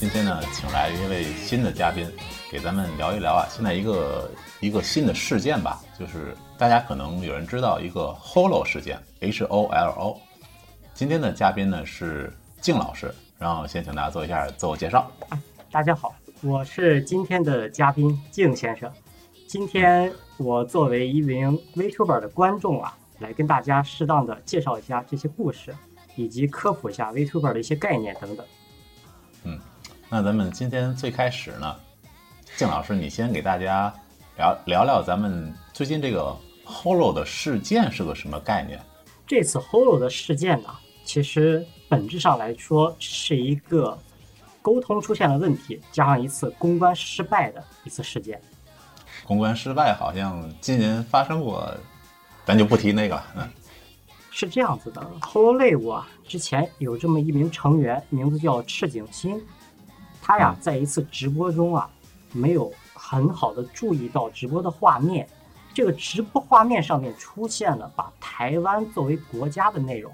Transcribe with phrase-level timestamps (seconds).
[0.00, 2.08] 今天呢，请来一位新的嘉宾，
[2.52, 4.30] 给咱们聊一聊啊，现在一个
[4.60, 10.20] 一个新的事件吧，就是大家可能有人知道一个 Holo 事件，H O L O。
[10.94, 15.10] 今天的嘉宾呢是静老师，然后先请大家做一下自我介绍。
[15.68, 18.88] 大家好，我是今天的嘉宾静先生。
[19.48, 25.74] 今天我作为一名 Vtuber 的观众啊，来跟大家适当的介绍一下这些故事，
[26.14, 28.46] 以及科普一下 Vtuber 的一些概念等等。
[29.44, 29.58] 嗯，
[30.10, 31.76] 那咱们今天最开始呢，
[32.56, 33.92] 静老师你先给大家
[34.38, 36.34] 聊聊聊咱们最近这个
[36.64, 38.80] Holo 的事件是个什么概念？
[39.26, 40.70] 这次 Holo 的事件呢，
[41.04, 43.98] 其实本质上来说是一个
[44.62, 48.40] 沟通出现了问题，加上一次公关失败的一次事件。
[49.26, 51.70] 公关失败好像今年发生过，
[52.46, 53.26] 咱就不提那个了。
[53.36, 53.48] 嗯，
[54.30, 59.44] 是这样子的，Hololive 啊，之前有这么一名成员，名字叫赤井心，
[60.28, 61.90] 他呀在一次直播中啊，
[62.32, 65.26] 没有很好的注意到直播的画面，
[65.72, 70.12] 这个直播画面上面出现了把台湾作为国家的内容，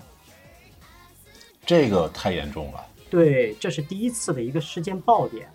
[1.66, 2.86] 这个太严重了。
[3.10, 5.48] 对，这是第一次的一个事件爆点，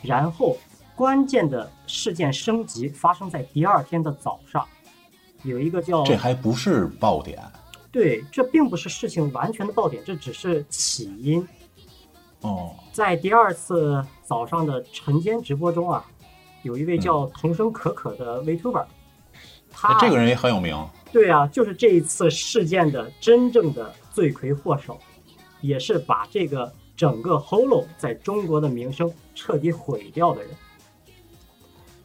[0.00, 0.56] 然后。
[0.96, 4.68] 关键的事件升级发生在第二天的早上，
[5.44, 7.42] 有一个叫这还不是爆点，
[7.90, 11.48] 对，这并不是事情完全的爆点，这只是起因。
[12.42, 16.04] 哦，在第二次早上的晨间直播中啊，
[16.62, 18.86] 有一位叫童声可可的 Vtuber，
[19.70, 20.74] 他这个人也很有名。
[21.12, 24.98] 对啊，就是这一次事件的真正的罪魁祸首，
[25.60, 30.50] 也是把这个整个 Holo 在中国的名声彻底毁掉的人。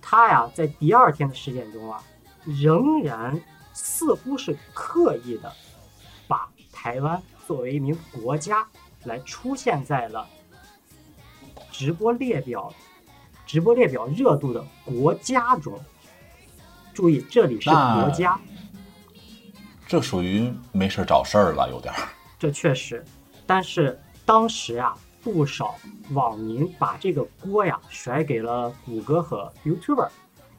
[0.02, 2.03] 他呀，在第二天的事件中啊，
[2.45, 3.39] 仍然
[3.73, 5.52] 似乎是刻意的
[6.27, 8.67] 把台湾作为一名国家
[9.05, 10.27] 来出现在了
[11.71, 12.73] 直播列表、
[13.45, 15.80] 直播列表热度的国家中。
[16.93, 18.39] 注意，这里是国家，
[19.88, 21.99] 这属于没事找事儿了，有点儿。
[22.38, 23.04] 这确实，
[23.48, 24.98] 但是当时啊。
[25.26, 25.73] 不少
[26.11, 30.08] 网民把这个锅呀甩给了谷歌和 YouTuber，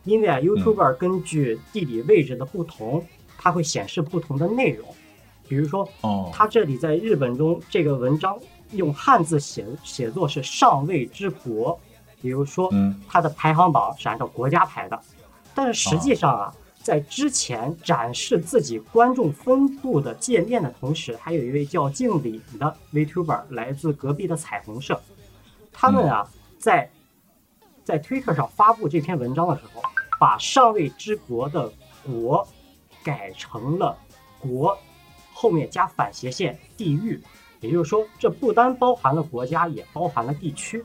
[0.02, 3.06] 因为啊，YouTuber 根据地理位置的不同，
[3.38, 4.92] 它会显示不同的内容。
[5.48, 8.38] 比如说，哦，他这里在日本中这个文章
[8.72, 11.78] 用汉字写写作是上位之国，
[12.20, 15.00] 比如说，嗯，它的排行榜是按照国家排的，
[15.54, 16.54] 但是实际上啊。
[16.82, 25.00] 在之前展示自己观众分布的界面的同时，还有一位叫敬礼的 Vtuber 来自隔壁的彩虹社。
[25.72, 26.24] 他们啊，
[26.60, 26.88] 在
[27.82, 29.82] 在 Twitter 上发布这篇文章的时候，
[30.20, 31.72] 把上位之国的
[32.06, 32.46] “国”
[33.02, 33.98] 改成了
[34.38, 34.78] “国”，
[35.38, 37.22] 后面加反斜线“地域”，
[37.60, 40.82] 也就是说，这不单包含了国家，也包含了地区。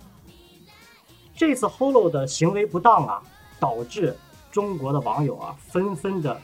[1.34, 3.24] 这次 Holo 的行为不当啊，
[3.60, 4.18] 导致。
[4.52, 6.42] 中国的网友啊，纷纷的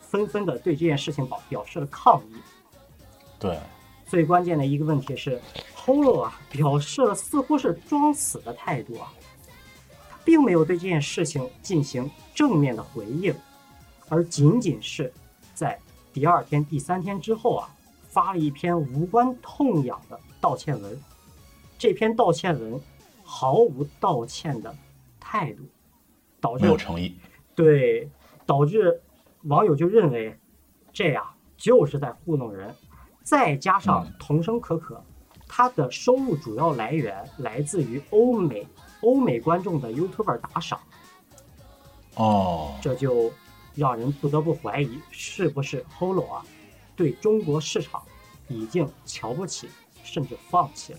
[0.00, 2.36] 纷纷的对这件事情表表示了抗议。
[3.40, 3.58] 对，
[4.06, 5.42] 最关键的一个问题是
[5.76, 9.12] ，Holo 啊表示了似乎是装死的态度啊，
[10.08, 13.34] 他并没有对这件事情进行正面的回应，
[14.08, 15.12] 而仅仅是
[15.52, 15.76] 在
[16.12, 17.68] 第二天、第三天之后啊，
[18.08, 20.98] 发了一篇无关痛痒的道歉文。
[21.78, 22.80] 这篇道歉文
[23.24, 24.74] 毫无道歉的
[25.18, 25.62] 态度，
[26.40, 27.16] 导致没有诚意。
[27.54, 28.10] 对，
[28.44, 29.00] 导致
[29.44, 30.38] 网友就认为
[30.92, 31.24] 这样
[31.56, 32.74] 就是在糊弄人，
[33.22, 35.02] 再加上童声可可，
[35.46, 38.66] 他的收入主要来源来自于欧美
[39.00, 40.80] 欧美观众的 YouTuber 打赏，
[42.16, 43.32] 哦，这就
[43.80, 46.44] 让人不得不怀疑是不是 Holo 啊
[46.94, 48.02] 对中国市场
[48.46, 49.68] 已经瞧不起，
[50.04, 50.98] 甚至放弃了，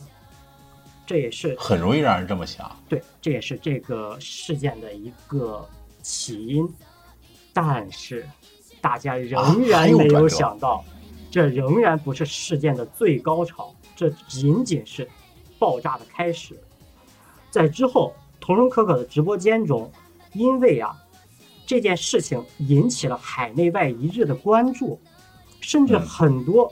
[1.05, 2.75] 这也是很容易让人这么想。
[2.89, 5.69] 对，这也是这个事件的一个。
[6.03, 6.67] 起因，
[7.53, 8.27] 但是
[8.81, 10.83] 大家仍然没有想到，
[11.29, 15.07] 这仍然不是事件的最高潮，这仅仅是
[15.59, 16.59] 爆炸的开始。
[17.51, 19.91] 在之后，童声可可的直播间中，
[20.33, 20.97] 因为啊
[21.71, 24.99] 这件事情引起了海内外一致的关注，
[25.61, 26.69] 甚至很多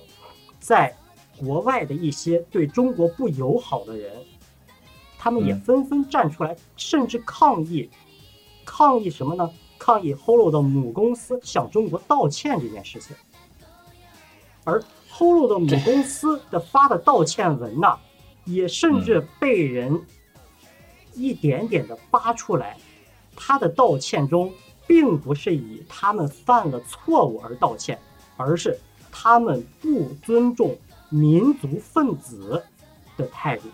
[0.60, 0.94] 在
[1.38, 4.12] 国外的一些对中国不友好的人，
[5.18, 7.90] 他们也纷纷站出来，甚至抗议。
[8.66, 9.50] 抗议什么呢？
[9.78, 13.16] 抗议 Holo 的母公司向中国道歉这件事情。
[14.66, 17.98] 而 Holo 的母公司的发的道歉文呢，
[18.44, 20.06] 也甚至被人
[21.14, 22.76] 一点点的扒出来，
[23.34, 24.52] 他的道歉中
[24.90, 28.00] 并不是以他们犯了错误而道歉，
[28.36, 28.76] 而是
[29.12, 30.76] 他们不尊重
[31.10, 32.64] 民族分子
[33.16, 33.70] 的态度。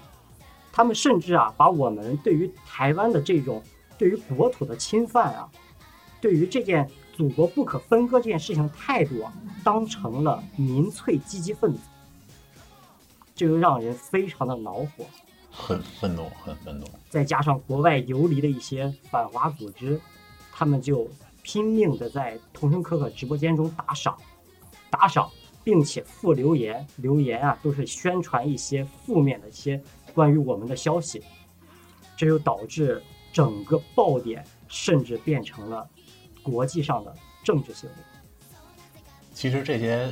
[0.73, 3.63] 他们甚至啊，把我们对于台湾的这种
[3.97, 5.49] 对于国土的侵犯啊，
[6.19, 9.33] 对于这件祖国不可分割这件事情的态度啊，
[9.63, 11.79] 当成了民粹积极分子，
[13.33, 15.05] 这就让人非常的恼火，
[15.49, 16.85] 很愤怒，很愤怒。
[17.09, 19.97] 再加上国外游离的一些反华组织，
[20.57, 21.05] 他们就
[21.41, 24.17] 拼命的在童声可可直播间中打赏，
[24.89, 25.29] 打赏，
[25.65, 29.79] 并且附留言，留言啊都是宣传一些负面的一些。
[30.13, 31.21] 关于我们的消息，
[32.15, 33.03] 这就导致
[33.33, 35.85] 整个爆点甚至变成了
[36.41, 37.13] 国际上的
[37.43, 37.95] 政治行为。
[39.33, 40.09] 其实这些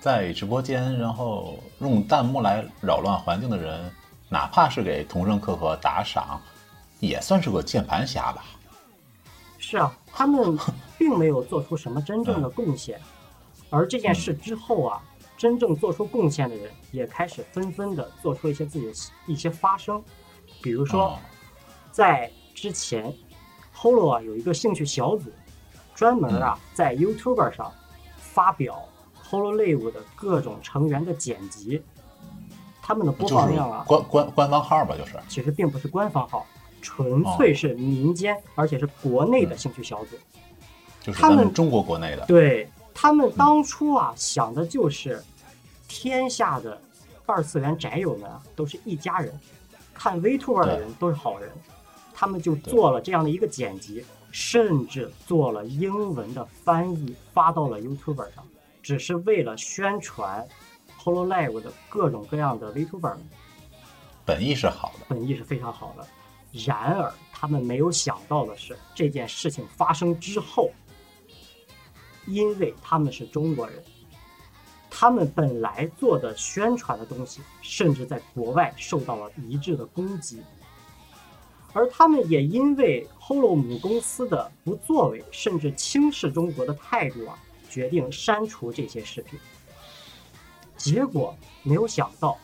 [0.00, 3.92] 在直播间然后用弹幕来扰乱环境的人，
[4.30, 6.40] 哪怕是给童声可可打赏，
[7.00, 8.46] 也算是个键盘侠吧？
[9.58, 10.56] 是啊，他们
[10.96, 12.98] 并没有做出什么真正的贡献，
[13.68, 15.02] 而这件事之后啊。
[15.38, 18.92] 真正做出贡献的人也开始纷纷的做出一些自己的
[19.24, 20.02] 一些发声，
[20.60, 21.16] 比如说，
[21.92, 23.14] 在之前
[23.72, 25.30] ，Holo 啊有一个兴趣小组，
[25.94, 27.72] 专门啊在 YouTube 上
[28.16, 28.82] 发表
[29.30, 31.84] Holo Live 的各种成员的剪辑，
[32.82, 36.44] 他们的播放量啊，官官官方号吧，就是，其实并不是官方号，
[36.80, 40.16] 纯粹是民间，而且是国内的兴趣小组，
[41.00, 42.68] 就是他们中国国内的，对。
[43.00, 45.22] 他们当初啊想的就是，
[45.86, 46.76] 天下的
[47.26, 49.32] 二次元宅友们啊都是一家人，
[49.94, 51.48] 看 Vtuber 的人都是好人，
[52.12, 58.44] 他们就做了这样的一个剪辑，甚至做了英文的翻译发到了 YouTuber 上，
[58.82, 60.44] 只是为了宣传
[61.00, 63.14] Hololive 的各种各样的 Vtuber。
[64.24, 66.04] 本意是好的，本意是非常好的。
[66.52, 70.70] 然而他们没有想到的是，这件事情发生之后。
[72.26, 73.82] 因为他们是中国人，
[74.90, 80.42] 他们本来做的宣传的东西，甚至在国外受到了一致的攻击，
[81.72, 87.38] 而他们也因为 Holo 母公司的不作为，甚至轻视中国的态度啊，
[87.70, 89.40] 决定删除这些视频。
[90.76, 92.36] 结果没有想到，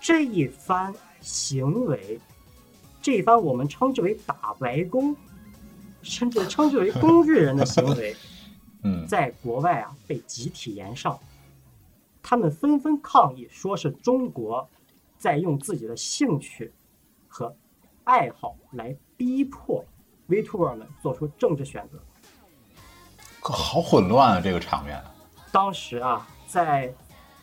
[0.00, 2.20] 这一番行为，
[3.02, 5.16] 这一番我们称之为打白宫，
[6.02, 8.14] 甚至称之为工具人的行为。
[8.82, 11.18] 嗯，在国外啊被集体延上，
[12.22, 14.66] 他们纷纷抗议，说是中国
[15.18, 16.72] 在用自己的兴趣
[17.28, 17.54] 和
[18.04, 19.84] 爱好来逼迫
[20.28, 21.98] Vtuber 们做出政治选择。
[23.42, 25.02] 好混乱啊，这个场面。
[25.52, 26.90] 当时啊，在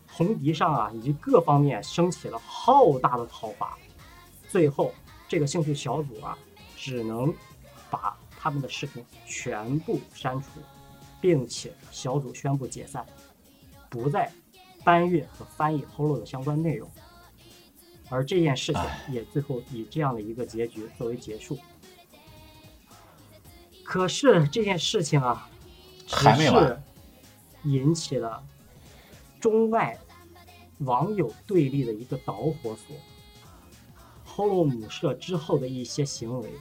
[0.07, 3.77] 红迪上啊以及各方面升起了浩大的讨伐，
[4.49, 4.91] 最后
[5.27, 6.37] 这个兴趣小组啊
[6.75, 7.33] 只能
[7.89, 10.47] 把他们的视频全部删除。
[11.19, 13.03] 并且小组宣布解散，
[13.89, 14.31] 不再
[14.83, 16.87] 搬运和翻译 Holo 的相关内容，
[18.07, 21.57] 而这件事情也最后以这样的一个结局作为结束。
[23.83, 25.49] 可是这件事情啊，
[26.05, 26.79] 只是
[27.63, 28.43] 引起了
[29.39, 29.97] 中外
[30.81, 32.95] 网友对立的一个导火索。
[34.37, 36.51] Holo 母社之后的一些行为，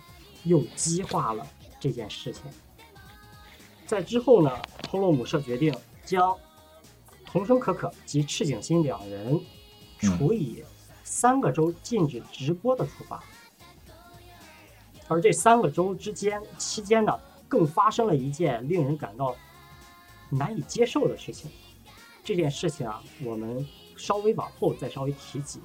[0.45, 1.47] 又激化了
[1.79, 2.45] 这件事情。
[3.85, 4.51] 在之后呢
[4.91, 6.35] ，Holo 母社决定将
[7.27, 9.39] 童声可可及赤井心两人
[9.99, 10.65] 处以
[11.05, 13.23] 三个周禁止直播的处罚。
[15.07, 17.13] 而这三个周之间期间呢，
[17.47, 19.37] 更发生了一件令人感到
[20.31, 21.51] 难以接受的事情。
[22.25, 23.69] 这件事情啊，我们
[23.99, 25.61] 稍微往后再稍微提及。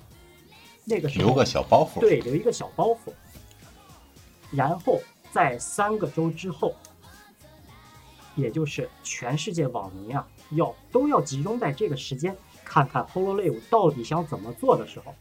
[0.94, 3.12] 那个时候留个小包袱，对，留一个小包袱。
[4.52, 5.00] 然后
[5.32, 6.76] 在三个周之后。
[8.34, 15.14] 也就是全世界网民啊，要都要集中在这个时间看看 Hololive 到底想怎么做的时候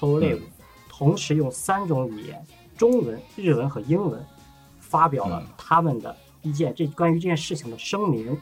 [0.00, 0.42] ，Hololive
[0.88, 2.44] 同时用三种语言——
[2.76, 4.26] 中文、日文和英文，
[4.80, 8.36] 发表了他们的一件这关于这件事情的声明。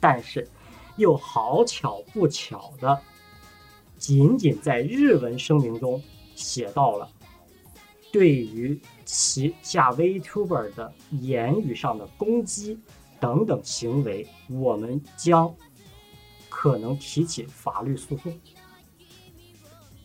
[0.00, 0.46] 但是，
[0.96, 3.00] 又好巧不巧的，
[3.98, 6.02] 仅仅在日文声明中
[6.34, 7.10] 写到了
[8.12, 8.80] 对于。
[9.10, 12.78] 旗下 Vtuber 的言语上的攻击
[13.18, 15.54] 等等行为，我们将
[16.50, 18.38] 可能提起法律诉讼。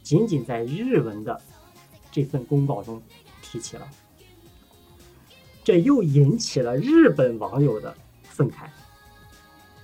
[0.01, 1.37] 仅仅在日文的
[2.13, 3.03] 这份公告中
[3.41, 3.85] 提起了，
[5.65, 8.69] 这又引起了日本网友的愤慨。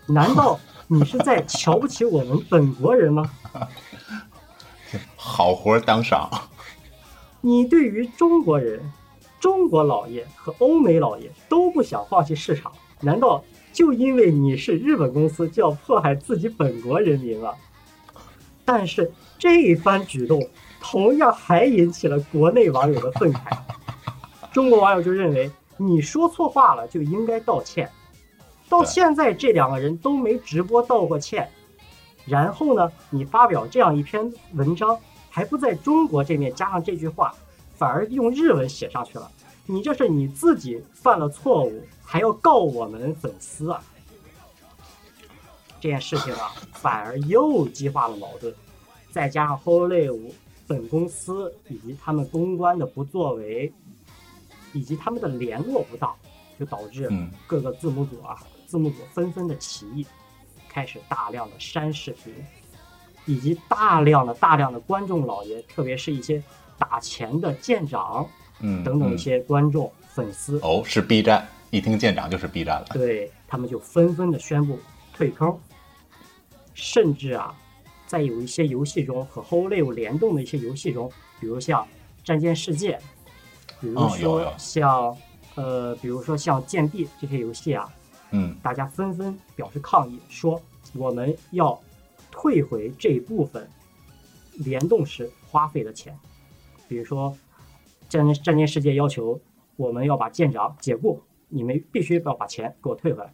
[0.08, 3.30] 难道你是在瞧不起我们本国人吗？
[5.22, 6.30] 好活当赏。
[7.42, 8.80] 你对于中国人？
[9.38, 12.72] 中国老爷和欧美老爷都不想放弃市场，
[13.02, 17.54] 难道就因为你是日本公司就要迫害自己本国人民了？
[18.64, 20.46] 但是这一番举动
[20.82, 23.58] 同样还引起了国内网友的愤慨。
[24.52, 27.90] 中国网友就认为，你说错话了就应该道歉。
[28.68, 31.50] 到现在这两个人都没直播道过歉，
[32.26, 35.00] 然后呢，你发表这样一篇文章，
[35.30, 37.34] 还不在中国这面加上这句话，
[37.78, 39.32] 反而用日文写上去了。
[39.66, 43.84] 你这是你自己犯了错误，还要告我们粉丝啊？
[45.80, 48.54] 这件事情啊，反而又激化了矛盾。
[49.12, 50.32] 再加上 Hololive
[50.68, 53.72] 本公司以及他们公关的不作为，
[54.74, 56.14] 以及他们的联络不当，
[56.60, 57.10] 就导致
[57.48, 58.38] 各个字幕组啊。
[58.68, 60.06] 字幕组纷纷的起义，
[60.68, 62.34] 开始大量的删视频，
[63.30, 66.42] 以及大量的大量的观众老爷，特别是一些
[66.80, 68.28] 打钱的舰长，
[68.60, 70.60] 嗯，等等一些观众粉丝。
[70.64, 72.88] 哦，是 B 站，一听舰长就是 B 站了。
[72.92, 74.80] 对他们就纷纷的宣布
[75.14, 75.56] 退坑，
[76.74, 77.54] 甚至啊，
[78.08, 81.84] 在有一些游戏中和 Whole Live 联动的一些游戏中，比如像
[82.24, 82.98] 《战舰世界》，
[83.80, 85.16] 比如说像
[85.54, 87.88] 呃，比如说像《剑币》这些游戏啊。
[88.32, 90.60] 嗯，大家纷纷表示抗议，说
[90.94, 91.80] 我们要
[92.32, 93.70] 退回这部分
[94.54, 96.18] 联动时花费的钱。
[96.88, 97.38] 比如说，
[98.08, 99.40] 战舰战舰世界要求
[99.76, 103.34] 我们要把舰长解雇，你们必须要把钱给我退回来。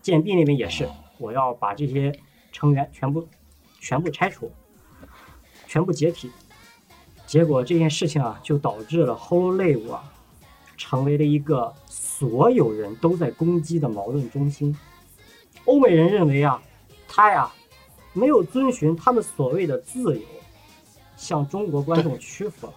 [0.00, 2.12] 舰币那边也是，我要把这些
[2.52, 3.28] 成员全部
[3.80, 4.50] 全部拆除，
[5.66, 6.30] 全部解体。
[7.26, 10.08] 结果这件事情啊，就导致了 Hololive 啊。
[10.74, 14.76] 成为了一个所有人都在攻击的矛盾中心。
[15.64, 16.60] 欧美人认为啊，
[17.06, 17.52] 他呀
[18.12, 20.26] 没有遵循他们所谓的自由，
[21.16, 22.74] 向中国观众屈服了。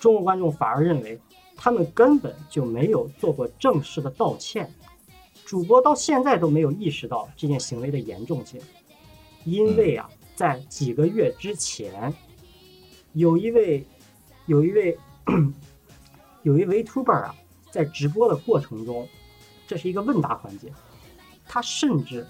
[0.00, 1.20] 中国观众反而认为，
[1.56, 4.72] 他们根本就没有做过正式的道歉。
[5.44, 8.60] 主播到现在都没有意识到这件行为的严重性，
[9.44, 12.12] 因为啊，在几个月之前，
[13.12, 13.86] 有一位，
[14.46, 14.98] 有一位。
[16.42, 17.34] 有一位 Tuber 啊，
[17.70, 19.08] 在直播的过程中，
[19.66, 20.70] 这是一个问答环节，
[21.46, 22.26] 他甚至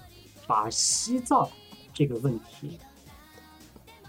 [0.47, 1.49] 把西藏
[1.95, 2.77] 这个问题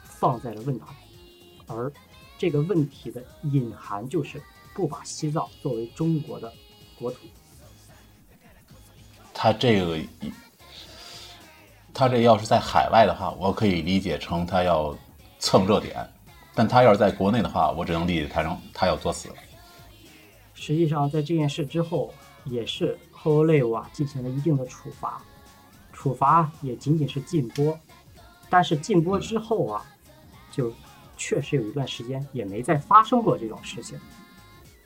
[0.03, 1.91] 放在了问答里，而
[2.37, 4.43] 这个问题的隐含就是
[4.75, 6.53] 不把西藏作为中国的
[6.99, 7.19] 国土。
[9.33, 10.01] 他这个，
[11.95, 14.99] 他这要是在海外的话，我可以理解成他要
[15.39, 16.05] 蹭热点，
[16.55, 19.29] 但他要是在国内的话，我只能理解他成他要作死。
[20.55, 22.13] 实际上，在这件事之后，
[22.47, 22.99] 也是
[23.73, 25.23] 啊进行了一定的处罚，
[25.97, 27.77] 处罚也仅仅是禁播，
[28.51, 29.83] 但是禁播之后啊，
[30.53, 30.71] 就
[31.17, 33.99] 确实有一段时间也没再发生过这种事情。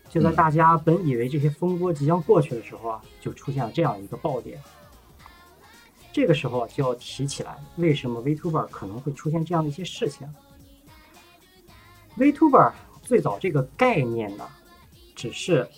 [0.09, 4.63] 就在大家本以为这些风波即将过去的时候啊，就出现了这样一个爆点。
[6.13, 10.33] 这个时候就要提起来，为什么 Vtuber 可能会出现这样的一些事情
[12.17, 14.49] ？Vtuber 最早这个概念呢？
[15.17, 15.69] 只是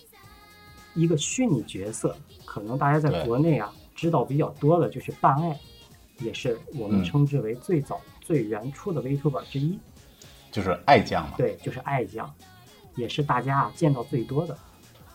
[0.93, 5.59] 一个虚拟角色，可能大家在国内啊知道比较多的就是半爱，
[6.19, 9.79] 也是我们称之为最早最原初的 Vtuber 之一，
[10.51, 11.35] 就是爱酱嘛。
[11.37, 12.33] 对，就是爱酱，
[12.95, 14.57] 也是大家啊见到最多的。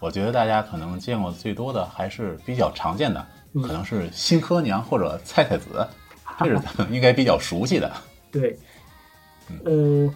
[0.00, 5.86] 我觉得大家可能见过最多的还是比较常见的，可能是新科娘或者菜菜子，
[6.38, 7.92] 这是咱们应该比较熟悉的。
[8.30, 8.58] 对，
[9.64, 10.12] 呃，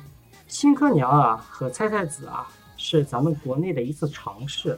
[0.46, 2.48] 新科娘啊和菜菜子啊。
[2.84, 4.76] 是咱们国内的一次尝试。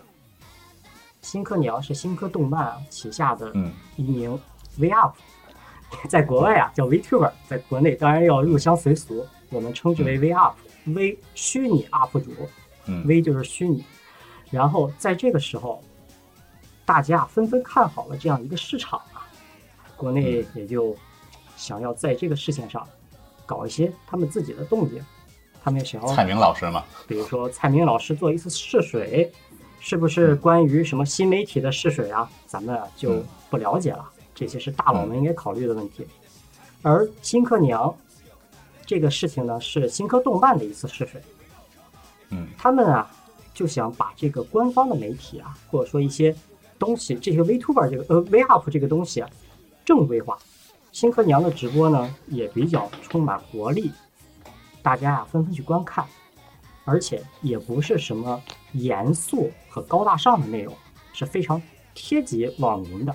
[1.25, 3.51] 新科娘是新科动漫旗下的
[3.97, 4.39] 一名
[4.77, 5.13] V UP，
[6.07, 12.31] 在国外啊叫 VTuber，在国内当然要入乡随俗，我们称之为 V UP，V 虚拟 UP 主
[13.07, 13.83] ，V 就是虚拟。
[14.51, 15.83] 然后在这个时候，
[16.85, 19.27] 大家纷纷看好了这样一个市场啊，
[19.97, 20.95] 国内也就
[21.57, 22.87] 想要在这个事情上
[23.47, 25.03] 搞一些他们自己的动静。
[25.65, 26.85] 他们想要蔡明老师嘛？
[27.09, 29.33] 比如说蔡明老师做一次试水，
[29.87, 32.27] 是不是关于什么新媒体的试水啊？
[32.47, 34.11] 咱们就不了解了。
[34.35, 36.07] 这些是大佬们应该考虑的问题。
[36.81, 37.95] 而新科娘
[38.87, 41.21] 这个事情呢，是新科动漫的一次试水。
[42.31, 43.11] 嗯，他们啊
[43.53, 46.35] 就想把这个官方的媒体啊，或者说一些
[46.79, 49.29] 东西，这些 Vtuber 这个呃 Vup 这个东西啊
[49.85, 50.39] 正规化。
[50.93, 53.93] 新科娘的直播呢也比较充满活力。
[54.83, 56.07] 大家啊纷纷去观看，
[56.87, 58.43] 而且也不是什么
[58.75, 60.77] 严肃和高大上的内容，
[61.13, 61.61] 是非常
[61.95, 63.15] 贴及网民的。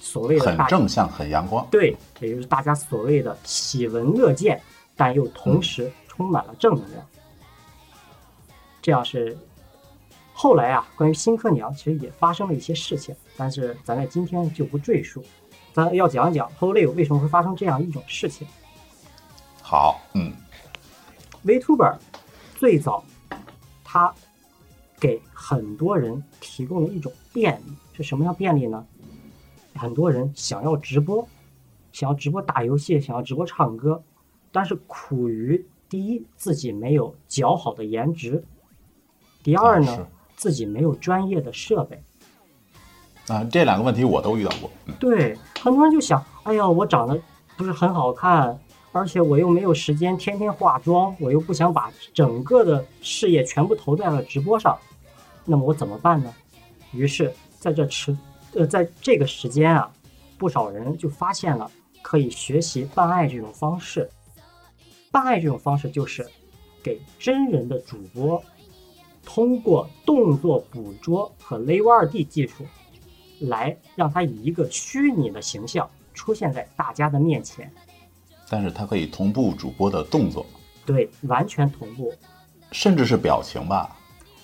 [0.00, 4.58] 所谓的很正向、很阳光，对，也就是大家所谓的喜闻乐见，
[4.96, 7.04] 但又同时充满了正能量。
[8.80, 9.36] 这样是
[10.32, 15.22] 后来啊，关于新科娘其实也发生了一些事情，但是咱在今天就不赘述，
[15.74, 18.46] 咱要讲一讲 Hololive 为什么会发生这样一种事情。
[19.60, 20.32] 好，嗯
[21.44, 21.98] ，Vtuber
[22.56, 23.04] 最早
[23.84, 24.14] 它
[25.00, 28.84] 给很多人提供了一种便利，是什么样便利呢？
[29.74, 31.26] 很多人想要直播，
[31.92, 34.02] 想要直播打游戏，想要直播唱歌，
[34.50, 38.44] 但是苦于第一自己没有较好的颜值，
[39.42, 42.02] 第二呢自己没有专业的设备。
[43.28, 44.70] 啊，这两个问题我都遇到过。
[44.98, 47.20] 对，很多人就想，哎呀，我长得
[47.56, 48.58] 不是很好看，
[48.92, 54.78] 而且我又没有时间天天化妆，我又不想把整个的事业全部投在了直播上，
[55.44, 56.34] 那么我怎么办呢？
[56.92, 58.16] 于是在这持，
[58.54, 59.92] 呃，在这个时间啊，
[60.36, 61.70] 不少人就发现了
[62.02, 64.10] 可以学习办爱这种方式。
[65.10, 66.26] 办爱这种方式就是
[66.82, 68.42] 给真人的主播
[69.24, 72.64] 通过动作捕捉和 Live 2D 技术。
[73.40, 77.72] 来让他以一个虚拟的形象出现在大家的面前，
[78.48, 80.44] 但是它可以同步主播的动作，
[80.86, 82.12] 对，完全同步，
[82.72, 83.94] 甚至是表情吧。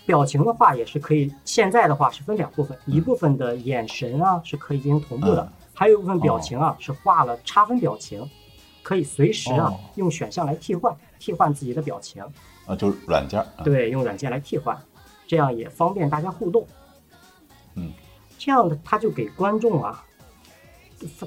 [0.06, 8.28] 表情的话也是可以，现在的话是分两部分，一部分的眼神啊是可以进行同步的，还有一部分表情啊是画了差分表情，
[8.82, 12.22] 可以随时啊用选项来替换，替换自己的表情。
[12.66, 13.42] 啊，就是软件。
[13.64, 14.78] 对，用软件来替换，
[15.26, 16.66] 这样也方便大家互动。
[17.76, 17.90] 嗯。
[18.36, 20.04] 这样的他就给观众啊，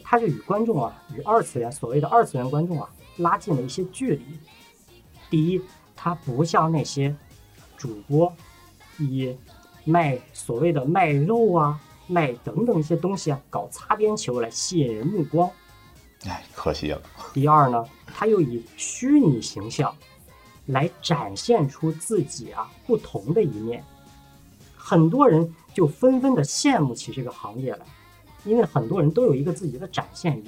[0.04, 4.26] 他就与观众啊，与二次元所谓的二次元观众啊，拉近了一些距离。
[5.30, 5.62] 第一，
[5.96, 7.16] 他不像那些
[7.76, 8.32] 主播
[8.98, 9.36] 以
[9.84, 15.50] 卖所谓的卖肉啊、卖等等一些东西啊，搞擦边球来吸引人目光。
[16.26, 17.02] 哎，可惜了。
[17.34, 19.96] 第二呢，他又以虚拟形象
[20.66, 23.84] 来展现出自己啊不同的一面。
[24.76, 27.86] 很多人就纷纷的羡慕起这个行业来，
[28.48, 30.46] 因为很多人都有一个自己的展现欲，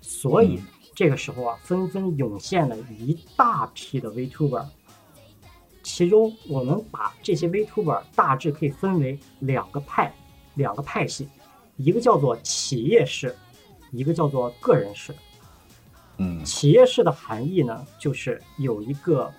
[0.00, 0.60] 所以
[0.94, 4.66] 这个时候啊，纷纷涌现了一大批的 Vtuber。
[5.82, 10.14] 其中，我们把这些 Vtuber 大致可以分为两个派，
[10.54, 11.28] 两个派系，
[11.76, 13.34] 一个叫做企业式，
[13.90, 15.14] 一个叫做个人式。
[16.18, 19.32] 嗯，企业式的含义呢，就是有一个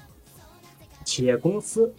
[1.06, 1.94] 企业公司，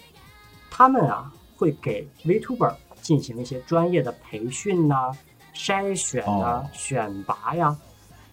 [0.71, 1.33] 他们啊。
[1.55, 5.13] 会给 Vtuber 进行一些专业的培训呐、
[5.55, 7.77] 筛选呐、选拔呀，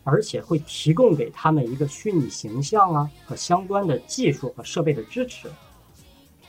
[0.03, 5.49] 而且会提供给他们一个虚拟形象啊和相关的技术和设备的支持。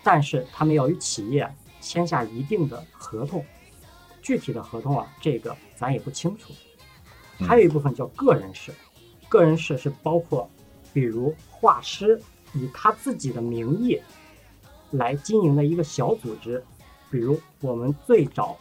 [0.03, 3.45] 但是他们要与企业签下一定的合同，
[4.23, 6.53] 具体的合同啊，这个咱也不清楚。
[7.39, 8.73] 还有一部分叫个人式，
[9.29, 10.49] 个人式是包括，
[10.93, 12.21] 比如画师
[12.55, 14.01] 以他自己的名义。
[14.93, 16.65] 来经营的一个小组织，
[17.13, 18.59] 比如我们最早、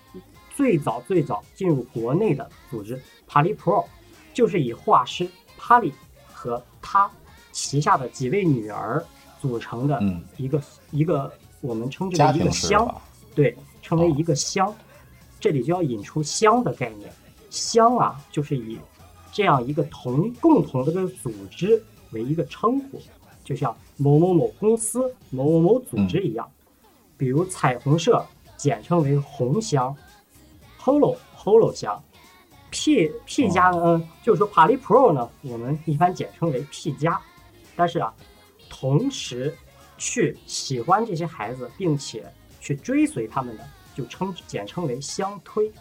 [0.60, 3.86] 最早、最早进入国内的组织 Pali Pro，
[4.34, 5.26] 就是以画师
[5.58, 5.94] Pali
[6.34, 7.10] 和他
[7.54, 9.02] 旗下的几位女儿
[9.40, 10.04] 组成的
[10.36, 12.94] 一个一个我们称之为一个乡，
[13.34, 14.76] 对，称为一个乡。
[15.40, 17.10] 这里就要引出乡的概念，
[17.50, 18.78] 乡啊，就是以
[19.32, 23.02] 这样一个同共同的这个组织为一个称呼。
[23.46, 26.46] 就像某某某公司、某某某组织一样，
[27.18, 28.22] 比如彩虹社，
[28.58, 29.96] 简称为红箱
[30.82, 32.04] ；Holo Holo 箱
[32.72, 37.20] ；P P 加呢，就是说 Pali Pro 呢，我们一般简称为 P 加。
[37.76, 38.14] 但是啊，
[38.70, 39.58] 同时
[39.98, 45.72] 去喜欢这些孩子，并且去追随他们的，就称简称为相推。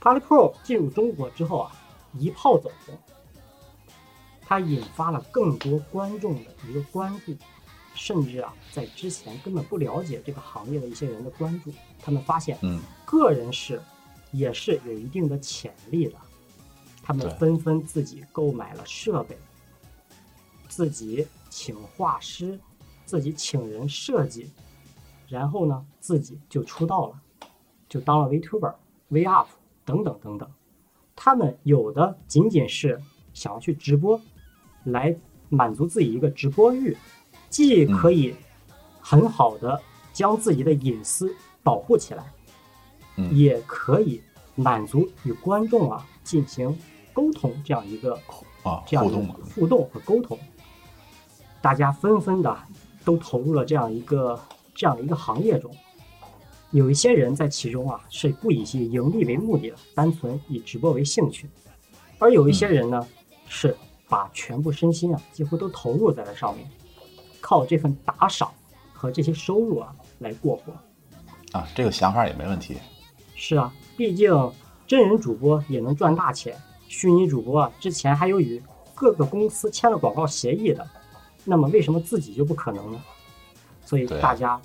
[0.00, 1.72] Pali Pro 进入中国之后啊，
[2.12, 2.98] 一炮走红。
[4.48, 7.36] 它引发了更多观众的一个关注，
[7.94, 13.82] 甚至啊，在之前根本不了解这个行业的一些人的关注，他们发现，嗯，个人是
[14.36, 16.14] 也是有一定的潜力的，
[17.02, 19.38] 他们纷纷自己购买了设备，
[20.68, 22.58] 自己请画师，
[23.04, 24.50] 自己请人设计，
[25.28, 27.20] 然后呢，自己就出道了，
[27.88, 28.74] 就当了 Vtuber、
[29.10, 29.46] Vup
[29.84, 30.50] 等等等等，
[31.14, 33.00] 他们有的仅仅是
[33.32, 34.20] 想要去直播。
[34.84, 35.16] 来
[35.48, 36.96] 满足自己一个直播欲，
[37.50, 38.36] 既可以
[39.00, 42.32] 很好的将自己的隐私保护起来，
[43.32, 44.20] 也可以
[44.54, 46.76] 满足与观众啊进行
[47.12, 48.18] 沟通这样一个
[48.62, 49.18] 啊这样一个
[49.54, 50.38] 互动和沟通。
[51.60, 52.56] 大家纷纷的
[53.04, 54.38] 都投入了这样一个
[54.74, 55.74] 这样的一个行业中，
[56.70, 61.48] 有一些人在其中啊是不以盈利为目的的，单纯以直播为兴趣，
[62.18, 63.06] 而有一些人呢
[63.48, 63.76] 是。
[64.08, 66.64] 把全部身心啊，几乎都投入在了上面，
[67.40, 68.48] 靠这份打赏
[68.92, 70.72] 和这些收入啊来过活。
[71.50, 72.76] 啊，这个想法也没问题。
[73.36, 74.32] 是啊，毕竟
[74.86, 76.56] 真人主播也能赚大钱，
[76.88, 78.60] 虚拟主播啊之前还有与
[78.94, 80.84] 各个公司签了广告协议的，
[81.44, 83.00] 那么为什么自己就不可能呢？
[83.84, 84.60] 所以大家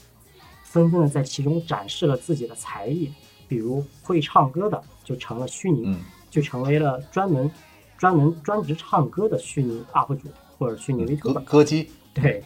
[0.64, 3.12] 纷纷的在其中展示了自己的才艺，
[3.48, 7.52] 比如会唱歌的就成了虚拟，嗯，就成为了专门
[7.98, 11.34] 专门专职唱歌的虚拟 UP 主或者虚拟歌。
[11.46, 12.42] 歌姬，对，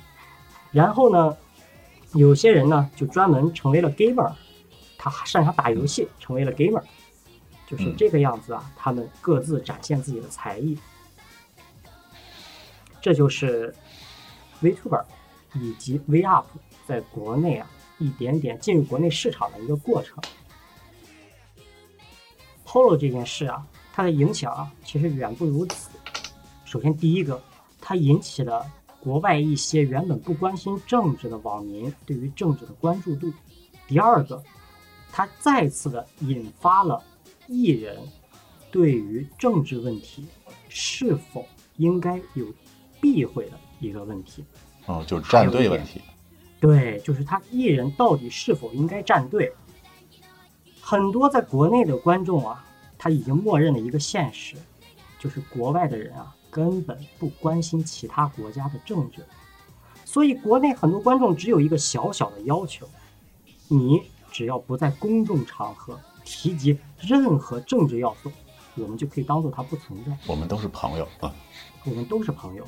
[0.71, 1.37] 然后呢，
[2.13, 4.31] 有些人呢就专门成为了 gamer，
[5.09, 6.81] 他擅长打游戏，成为了 gamer，
[7.67, 8.71] 就是嗯这个样子啊。
[8.75, 10.77] 他们各自展现自己的才艺，
[13.01, 13.73] 这就是
[14.61, 15.03] VTuber
[15.53, 16.45] 以及 VUP
[16.85, 20.17] 在国内啊一点点进入国内市场的一个过程。
[22.65, 25.89] Polo 这件事啊，它的影响啊其实远不如此。
[26.65, 27.41] 首先，第一个，
[27.79, 33.29] 它引起了国外一些原本不关心政治的网民对于政治的关注度；
[33.87, 34.43] 第二个，
[35.17, 37.01] 它再次的引发了
[37.47, 37.97] 艺人
[38.69, 40.27] 对于政治问题
[40.67, 41.47] 是否
[41.77, 42.45] 应该有
[42.99, 44.43] 避讳的一个问题。
[44.87, 46.01] 哦，就是站队问题。
[46.59, 49.53] 对，就是他艺人到底是否应该站队？
[50.81, 52.65] 很多在国内的观众啊，
[52.97, 54.57] 他已经默认了一个现实，
[55.17, 59.25] 就是国外的人啊根本不关心其他国家的政治，
[60.03, 62.85] 所以国内很多观众只有一个小小的要求：
[63.69, 64.03] 你
[64.35, 68.29] 只要不在公众场合提及任何政治要素，
[68.75, 70.11] 我们就可以当做它不存在。
[70.27, 71.33] 我们都是朋友啊，
[71.85, 72.67] 我们都是朋友。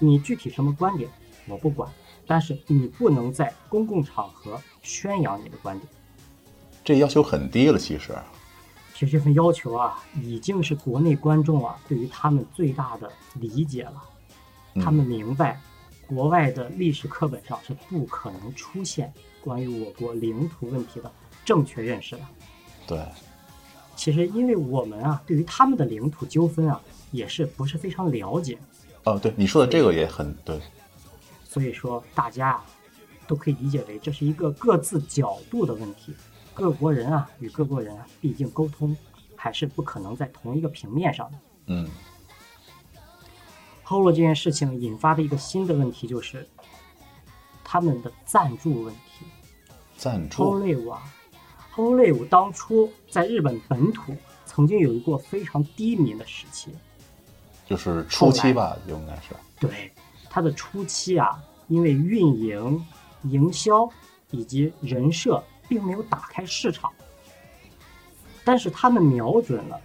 [0.00, 1.08] 你具体什么观点
[1.46, 1.88] 我不管，
[2.26, 5.88] 但是你不能在公共场合宣扬你的观点。
[6.84, 8.12] 这要求很低了，其实。
[8.94, 14.02] 其实这份要求啊，已经是国内观众啊对于他们最大的理解了。
[14.74, 15.60] 嗯他们明白，
[16.08, 19.12] 国外的历史课本上是不可能出现
[19.48, 21.10] 关于我国领土问题的
[21.42, 22.22] 正确认识的。
[22.86, 23.02] 对，
[23.96, 26.78] 其实，因为我们啊，对于他们的领土纠纷啊，
[27.10, 28.58] 也是不是非常了解，
[29.04, 30.60] 哦，对，你说的这个也很对。
[31.44, 32.66] 所以说大家啊
[33.26, 36.14] 都可以理解为这是一个各自角度的问题。
[36.52, 38.94] 各国人啊与各国人啊，毕竟沟通
[39.34, 41.38] 还是不可能在同一个平面上的。
[41.68, 41.88] 嗯
[43.86, 46.46] Holo 这件事情引发的一个新的问题就是
[47.64, 49.24] 他们的赞助问题。
[49.98, 51.02] 赞助 Holo 啊
[51.74, 54.14] ，Holo 当初在日本本土
[54.46, 56.70] 曾经有一过非常低迷的时期。
[57.66, 59.34] 就是初期吧，应该是。
[59.58, 59.92] 对，
[60.30, 62.86] 它的初期啊，因为运营、
[63.24, 63.90] 营销
[64.30, 66.92] 以及人设并没有打开市场，
[68.44, 69.78] 但是他们瞄准了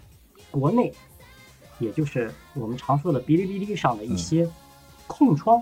[0.52, 0.94] 国内，
[1.80, 4.48] 也就是我们常说的哔哩哔哩上的一些
[5.08, 5.62] 空窗、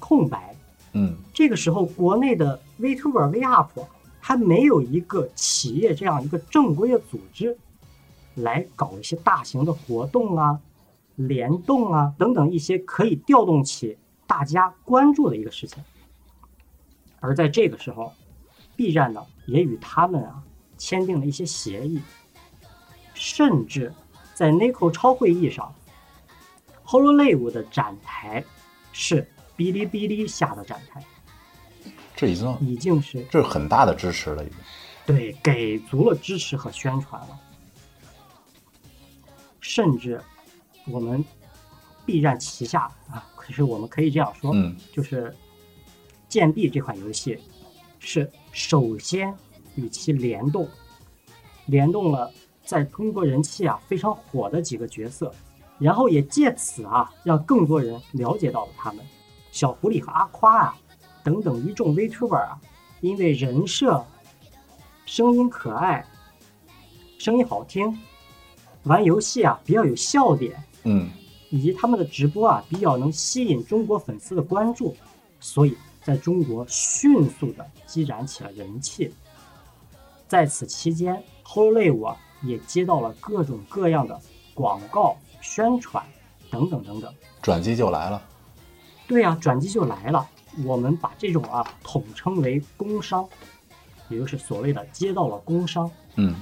[0.00, 0.54] 空白。
[0.92, 3.86] 嗯这个时候，国内的 VTuber、VUP
[4.20, 7.56] 还没有一个企业这样一个正规的组织
[8.34, 10.58] 来搞一些大型的活动啊、
[11.16, 13.96] 联动啊等等一些可以调动起
[14.26, 15.82] 大家关注的一个事情。
[17.20, 18.12] 而在这个时候
[18.76, 20.42] ，B 站呢也与他们啊
[20.76, 22.00] 签订了一些协议，
[23.14, 23.92] 甚至
[24.34, 25.74] 在 Nico 超会议上
[26.86, 28.44] ，HoloLive 的展台
[28.92, 31.04] 是哔哩哔哩下的展台，
[32.14, 34.56] 这已经已经是这是很大的支持了，已经。
[35.04, 37.38] 对给足了支持和宣传了。
[39.60, 40.22] 甚至
[40.86, 41.24] 我们
[42.06, 45.30] B 站旗下啊，可是我们可以这样说，嗯就是
[46.28, 47.38] 《剑币》这款游戏
[47.98, 49.34] 是首先
[49.74, 50.68] 与其联动，
[51.66, 52.32] 联动了
[52.64, 55.34] 在中国人气啊非常火的几个角色，
[55.78, 59.04] 然后也借此啊让更多人了解到了他们。
[59.58, 60.76] 小狐狸和阿夸啊
[61.24, 62.60] 等等一众 VTuber 啊，
[63.00, 64.06] 因为人设、
[65.04, 66.06] 声音可爱、
[67.18, 67.98] 声音好听，
[68.84, 71.10] 玩游戏啊比较有笑点，嗯
[71.50, 74.96] 以及他们的直播啊比较能吸引中国粉丝的关注，
[75.40, 79.12] 所以在中国迅速的积攒起了人气。
[80.28, 84.20] 在此期间，Holive 啊也接到了各种各样的
[84.54, 86.06] 广告、宣传
[86.48, 87.12] 等等等等。
[87.42, 88.22] 转机就来了。
[89.08, 90.28] 对呀、转机就来了。
[90.64, 93.28] 我们把这种啊统称为工伤，
[94.08, 95.90] 也就是所谓的接到了工伤。
[96.16, 96.34] 嗯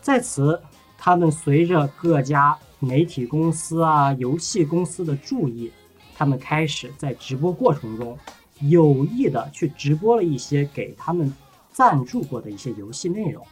[0.00, 0.62] 在此，
[0.96, 5.72] 他们随着各家媒体公司啊、游戏公司的注意，
[6.14, 8.16] 他们开始在直播过程中
[8.60, 11.34] 有意的去直播了一些给他们
[11.72, 13.44] 赞助过的一些游戏内容，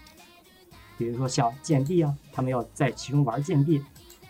[0.97, 3.81] 比如说像剑币啊，他们要在其中玩剑币；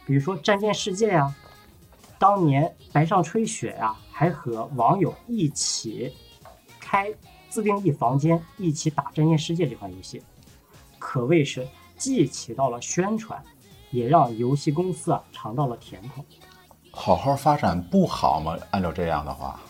[0.06, 1.34] 比如说战舰世界呀、
[2.24, 6.10] 当年白上吹雪呀、还和网友一起
[6.80, 7.12] 开
[7.50, 10.22] 自定义房间，一起打战舰世界这款游戏，
[10.98, 13.44] 可谓是既起到了宣传，
[13.90, 16.24] 也让游戏公司啊尝到了甜头。
[16.90, 18.56] 好好发展不好吗？
[18.70, 19.60] 按照这样的话，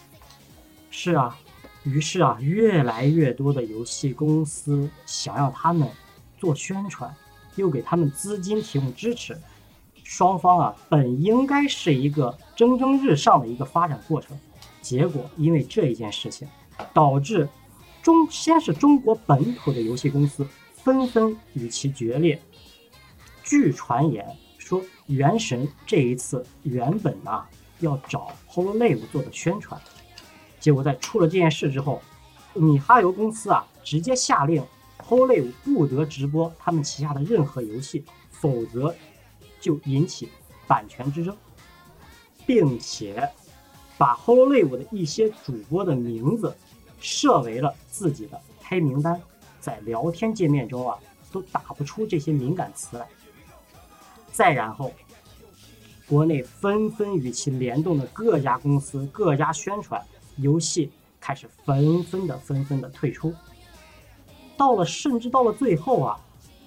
[0.90, 1.36] 是啊，
[1.82, 5.90] 于是啊，越来越多的游戏公司想要他们
[6.38, 7.12] 做宣传，
[7.56, 9.36] 又给他们资金提供支持，
[10.04, 14.38] 双方啊本应该是一个蒸蒸日上的一个发展过程，
[14.80, 16.46] 结果因为这一件事情，
[16.92, 17.48] 导致
[18.02, 22.40] 中先是中国本土的游戏公司纷纷与其决裂。
[23.42, 24.24] 据传言
[24.58, 27.48] 说，《原神》这一次原本啊
[27.80, 29.80] 要找 Hololive 做的宣传，
[30.60, 32.00] 结果在出了这件事之后，
[32.52, 34.62] 米哈游公司啊直接下令
[34.98, 38.94] Hololive 不得直播他们旗下的任何游戏，否则
[39.64, 40.28] 就引起
[40.66, 41.34] 版权之争，
[42.44, 43.26] 并且
[43.96, 46.54] 把 Hololive 的一些主播的名字
[47.00, 49.18] 设为了自己的黑名单，
[49.60, 50.98] 在聊天界面中啊
[51.32, 53.08] 都打不出这些敏感词来。
[54.30, 54.92] 再然后，
[56.06, 60.04] 国内纷纷与其联动的各家公司、各家宣传
[60.36, 63.32] 游戏开始纷纷的、纷纷的退出。
[64.58, 66.20] 到了，甚至到了最后啊，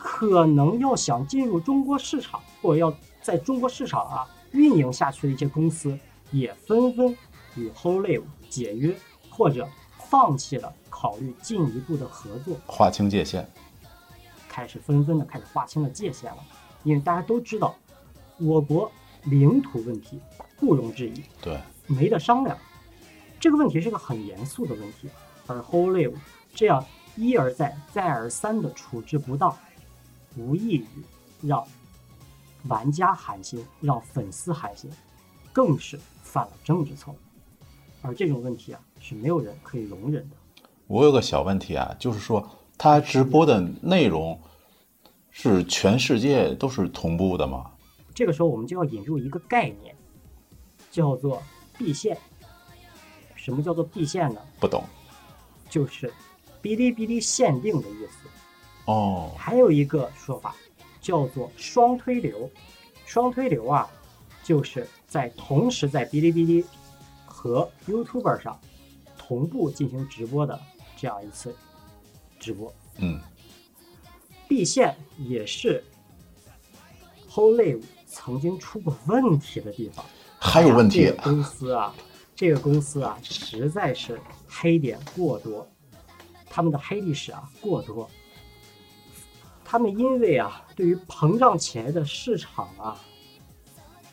[0.09, 2.91] 可能要想进入中国市场，或者要
[3.21, 5.99] 在中国市场啊运营下去的一些公司，
[6.31, 7.15] 也纷纷
[7.55, 8.95] 与 Hololive 解约，
[9.29, 9.67] 或者
[10.09, 13.45] 放弃了考虑进一步的合作，划清界限，
[14.47, 16.37] 开始纷纷的开始划清了界限了。
[16.83, 17.75] 因为大家都知道，
[18.37, 18.89] 我国
[19.25, 20.21] 领土问题
[20.57, 22.57] 不容置疑，对，没得商量。
[23.41, 25.09] 这个问题是个很严肃的问题，
[25.47, 26.15] 而 Hololive
[26.55, 26.83] 这样
[27.17, 29.55] 一而再、再而三的处置不当，
[30.37, 30.85] 无异于
[31.41, 31.67] 让
[32.67, 34.89] 玩家寒心，让粉丝寒心，
[35.51, 37.17] 更是犯了政治错误。
[38.01, 40.35] 而这种问题啊，是没有人可以容忍的。
[40.85, 44.39] 我有个小问题啊，就是说他直播的内容。
[45.39, 47.69] 是全世界都是同步的吗？
[48.11, 49.95] 这个时候我们就要引入一个概念，
[50.89, 51.43] 叫做
[51.77, 52.17] 闭线。
[53.35, 54.41] 什么叫做闭线呢？
[54.59, 54.83] 不懂。
[55.69, 56.11] 就是
[56.59, 58.27] 哔哩哔哩限定的意思。
[58.87, 59.31] 哦。
[59.37, 60.53] 还有一个说法
[60.99, 62.49] 叫做双推流。
[63.05, 63.89] 双推流啊，
[64.43, 66.65] 就是在同时在哔哩哔哩
[67.25, 68.59] 和 YouTube 上
[69.17, 70.59] 同步进行直播的
[70.97, 71.55] 这样一次
[72.37, 72.73] 直播。
[72.97, 73.17] 嗯。
[74.49, 75.81] ，B 线也是
[77.29, 80.03] Whole Live 曾经出过问题的地方，
[80.37, 81.09] 还有问题。
[81.23, 81.95] 公司啊，
[82.35, 84.19] 这个公司啊，实在是
[84.49, 85.65] 黑点过多，
[86.49, 88.09] 他们的黑历史啊过多。
[89.69, 92.97] 他们因为啊，对于膨胀起来的市场啊，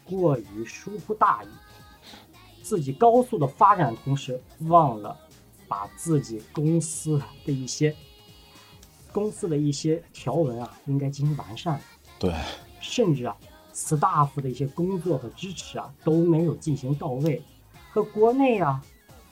[0.04, 1.46] 过于疏忽大意，
[2.60, 5.16] 自己高速的发展同时，忘了
[5.68, 7.94] 把自己公司的一些。
[9.12, 11.80] 公司的一些条文啊，应该进行完善。
[12.18, 12.34] 对，
[12.80, 13.36] 甚至啊
[13.72, 17.40] ，staff 的一些工作和支持啊，都没有进行到位。
[17.92, 18.82] 和国内啊，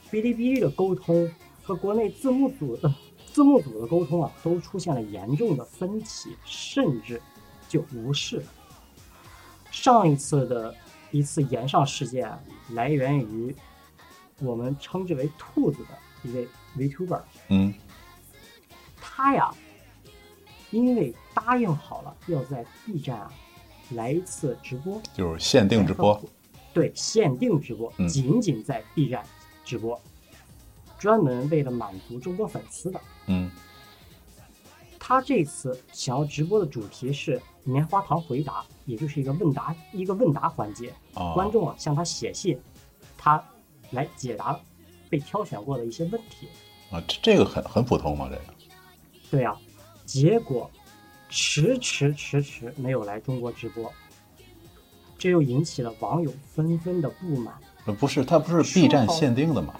[0.09, 1.29] 哔哩哔哩的沟通
[1.61, 2.89] 和国内字幕组的
[3.33, 7.21] 字幕组的沟通啊，都出现了严重的分歧，甚至
[7.67, 8.45] 就无视了。
[9.71, 10.73] 上一次的
[11.11, 12.31] 一次延上事件
[12.69, 13.53] 来源于
[14.39, 15.79] 我们称之为“兔子”
[16.23, 17.21] 的一位 Vtuber。
[17.49, 17.73] 嗯，
[19.01, 19.53] 他呀。
[20.71, 23.31] 因为答应好了要在 B 站啊
[23.91, 26.19] 来一次直播，就是限定直播，
[26.73, 29.23] 对，限定直播，仅仅在 B 站
[29.63, 30.01] 直播，
[31.03, 33.01] 专门为了满足中国粉丝的。
[33.27, 33.51] 嗯，
[34.97, 40.93] 他这次想要直播的主题是棉花糖回答，也就是一个问答一个问答环节，
[41.33, 42.57] 观众啊向他写信，
[43.17, 43.43] 他
[43.91, 44.57] 来解答
[45.09, 46.47] 被挑选过的一些问题。
[46.89, 48.29] 啊，这这个很很普通吗？
[48.31, 48.43] 这个？
[49.29, 49.53] 对呀。
[50.05, 50.71] 结果
[51.27, 53.91] 迟迟迟迟没有来中国直播，
[55.17, 57.55] 这又引起了网友纷纷的不满。
[57.85, 59.73] 呃，不是，他不是 B 站限定的吗？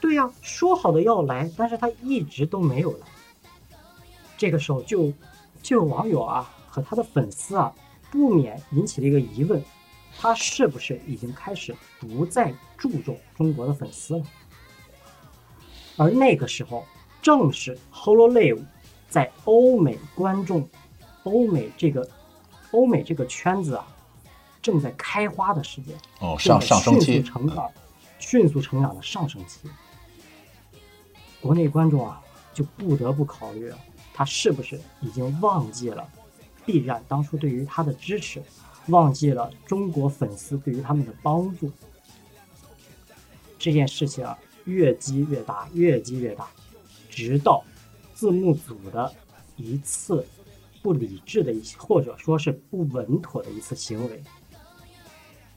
[0.00, 3.06] 对呀，说好的要来，但是他一直都没有来。
[4.36, 5.12] 这个时候，就
[5.62, 7.72] 就有网友啊和他的粉丝啊，
[8.10, 9.62] 不免引起了一个疑问：
[10.18, 14.24] 他是不是已经开始不再注重中国的粉丝了？
[15.96, 16.84] 而那个时候，
[17.20, 18.64] 正是 Hololive。
[19.08, 20.68] 在欧美观众、
[21.22, 22.06] 欧美这个、
[22.72, 23.86] 欧美这个圈子啊，
[24.60, 27.70] 正在开花的时间哦，上上升期，迅速成长、
[28.18, 29.70] 迅速成长的上升期。
[31.46, 32.20] 国内观众啊，
[32.52, 33.78] 就不得不考虑了，
[34.12, 36.04] 他是不是已经忘记了
[36.64, 38.42] B 站当初对于他的支持，
[38.88, 41.70] 忘记了中国粉丝对于他们的帮助。
[43.58, 46.48] 这件事情啊，越积越大，越积越大，
[47.08, 47.62] 直到。
[48.12, 49.12] 字幕组的
[49.56, 50.26] 一次
[50.82, 54.24] 不理智的一，或者说是不稳妥的一次行为，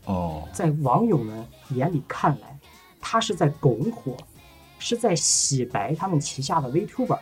[0.04, 2.60] 哦，在网友们眼里看来，
[3.00, 4.18] 他是在拱火，
[4.80, 7.20] 是在洗白他们旗下的 VTuber。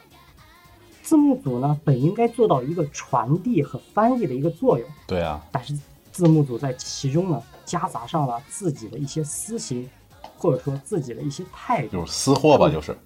[1.04, 5.78] 字幕组呢，本应该做到一个传递和翻译的一个作用，对啊，但是
[6.12, 9.90] 字幕组在其中呢，夹杂上了自己的一些私心，
[10.38, 12.98] 或者说自己的一些态度，就是私货吧，就是。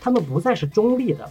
[0.00, 1.30] 他们不再是中立的，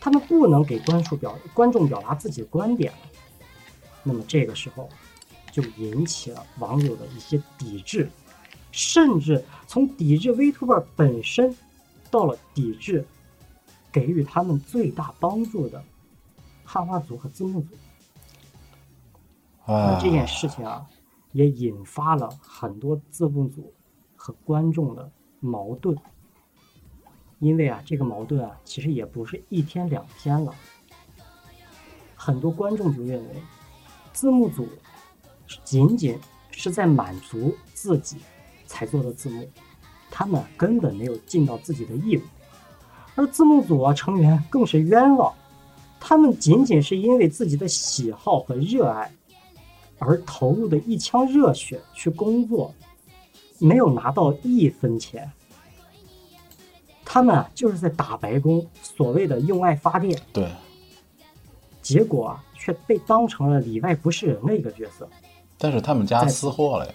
[0.00, 2.98] 他们不能给观众表观众表达自己的观点了。
[4.02, 4.88] 那么这个时候，
[5.52, 8.08] 就引起了网友的一些抵制，
[8.74, 11.56] 甚至从抵制 VTuber 本身，
[12.10, 13.06] 到了抵制。
[13.92, 15.80] 给予他们最大帮助的
[16.64, 17.68] 汉化组和字幕组，
[19.68, 20.84] 那这件事情啊，
[21.30, 23.72] 也引发了很多字幕组
[24.16, 25.96] 和观众的矛盾。
[27.38, 30.52] 因为啊，这个矛盾啊，其实也不是一天两天了。
[32.16, 33.42] 很多观众就认为，
[34.12, 34.66] 字幕组
[35.62, 36.18] 仅仅
[36.50, 38.16] 是在满足自己
[38.74, 39.48] 才做的字幕，
[40.10, 42.22] 他们根本没有尽到自己的义务。
[43.14, 45.32] 而字幕组啊成员更是冤枉，
[46.00, 49.08] 他们仅仅是因为自己的喜好和热爱，
[50.00, 52.74] 而投入的一腔热血去工作，
[53.60, 55.30] 没有拿到一分钱。
[57.04, 60.20] 他们啊就是在打白工，所谓的用爱发电。
[60.32, 60.50] 对。
[61.80, 65.08] 结果啊却被当成了里外不是人的一个角色。
[65.56, 66.94] 但是他们家私货了呀。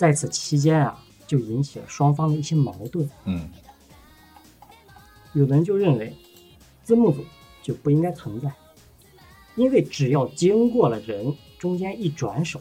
[0.00, 0.98] 在此期间啊。
[1.26, 3.08] 就引起了双方的一些矛盾。
[3.24, 3.48] 嗯，
[5.32, 6.12] 有的人就认为
[6.82, 7.24] 字幕组
[7.62, 8.52] 就不应该存在，
[9.54, 12.60] 因为只要经过了人中间一转手，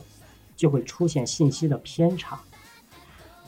[0.55, 2.39] 就会出现信息的偏差。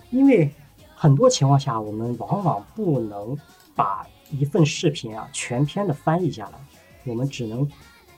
[0.10, 0.52] 因为
[0.96, 3.38] 很多情况下，我们往往不能
[3.76, 6.58] 把一份视频啊全篇的翻译下来，
[7.06, 7.70] 我们只能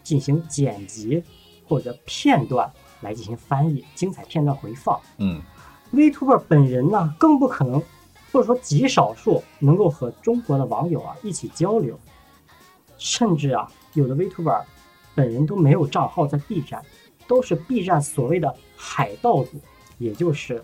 [0.04, 1.22] 进行剪辑
[1.68, 4.98] 或者片段来进行翻译，精彩片段回放。
[5.18, 5.42] 嗯。
[5.94, 7.80] Vtuber 本人呢，更不可能，
[8.32, 11.98] 或者说极少数能够和中国的网友啊一起交流，
[12.98, 14.64] 甚至啊，有的 Vtuber
[15.14, 16.84] 本人都没有账号在 B 站，
[17.28, 19.62] 都是 B 站所谓的海盗组，
[20.00, 20.64] 也就是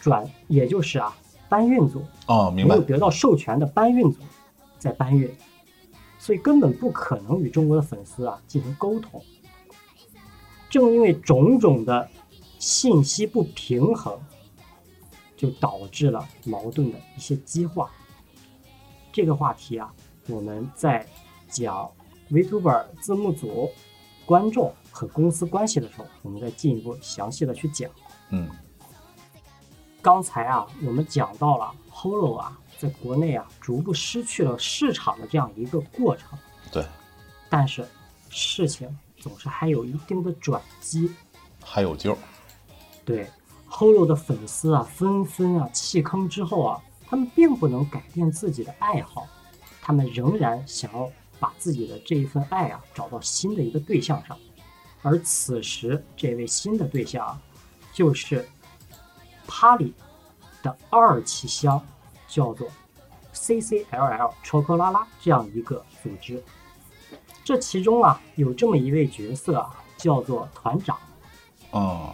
[0.00, 1.16] 转，也就是啊
[1.48, 4.18] 搬运组哦，明白，没有得到授权的搬运组
[4.80, 5.32] 在搬运，
[6.18, 9.22] 所以根本不可能与中国的粉丝啊进行沟通。
[10.68, 12.08] 正因为种种的
[12.58, 14.18] 信息不平衡。
[15.36, 17.90] 就导致了矛盾的一些激化。
[19.12, 19.92] 这个话题啊，
[20.28, 21.06] 我们在
[21.48, 21.90] 讲
[22.30, 23.70] Vtuber 字幕组、
[24.24, 27.90] 观众和公司关系的时候，我们再进一步详细的去讲。
[28.30, 28.50] 嗯，
[30.02, 36.38] 刚才啊，我们讲到了 Holo 啊，在国内啊，逐步失去了市场的这样一个过程。
[36.72, 36.84] 对。
[37.48, 37.88] 但是
[38.28, 41.10] 事情总是还有一定的转机。
[41.64, 42.18] 还有救。
[43.04, 43.30] 对。
[43.78, 49.26] Polo 的粉丝啊，纷纷啊弃坑之后啊，他们并不能改变自己的爱好，
[49.82, 54.34] 他们仍然想要把自己的这一份爱啊找到新的一个对象上，
[55.02, 57.38] 而此时这位新的对象啊，
[57.92, 58.48] 就是
[59.46, 59.92] 帕里
[60.62, 61.78] 的二期香，
[62.26, 62.66] 叫做
[63.34, 66.42] CCLL 抽克拉拉这样一个组织，
[67.44, 70.98] 这其中啊有这么一位角色啊，叫做团长，
[71.72, 72.05] 哦。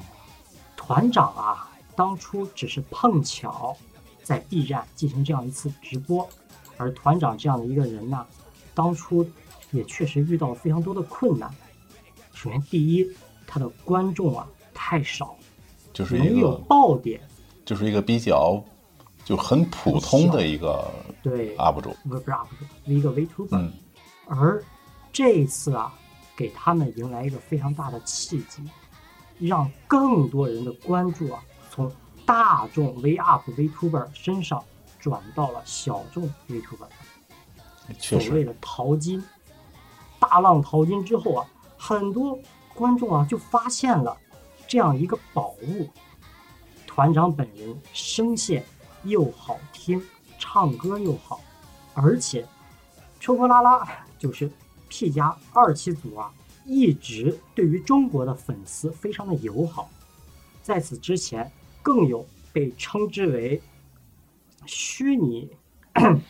[0.84, 3.76] 团长啊，当初只是碰巧
[4.24, 6.28] 在 B 站进行这样一次直播，
[6.76, 8.26] 而团长这样的一个人呢，
[8.74, 9.24] 当初
[9.70, 11.48] 也确实遇到了非常多的困难。
[12.34, 13.08] 首先，第一，
[13.46, 15.36] 他的观众啊太少，
[15.92, 17.20] 就是没有爆点，
[17.64, 18.60] 就是一个比较
[19.24, 20.90] 就很普通的一个
[21.22, 23.70] 对 UP 主，不是 UP 主，一个 VTuber。
[24.26, 24.60] 而
[25.12, 25.94] 这一次啊，
[26.36, 28.62] 给他们迎来一个非常大的契机。
[29.46, 31.90] 让更多人的关注啊，从
[32.24, 34.62] 大众 V UP VTuber 身上
[35.00, 36.86] 转到了小众 VTuber。
[37.98, 39.22] 所谓的淘金，
[40.20, 42.38] 大浪淘金之后啊，很多
[42.74, 44.16] 观众啊就发现了
[44.68, 45.88] 这样一个宝物。
[46.86, 48.64] 团长本人声线
[49.02, 50.00] 又好听，
[50.38, 51.40] 唱歌又好，
[51.94, 52.46] 而且
[53.18, 53.88] 抽波拉拉
[54.18, 54.50] 就是
[54.88, 56.32] P 加二期组啊。
[56.64, 59.90] 一直对于中国的粉丝非常的友好，
[60.62, 61.50] 在此之前
[61.82, 63.60] 更有被称之为
[64.66, 65.50] 虚拟，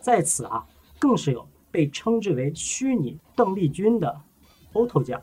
[0.00, 0.66] 在此啊
[0.98, 4.20] 更是有被称之为虚拟邓丽君的
[4.72, 5.22] Otto 酱，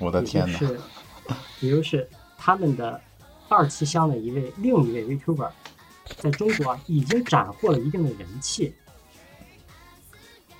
[0.00, 0.58] 我的天哪！
[0.58, 0.80] 是，
[1.60, 3.00] 比如是他们的
[3.48, 5.50] 二七乡的一位另一位 VTuber，
[6.16, 8.74] 在中国已经斩获了一定的人气，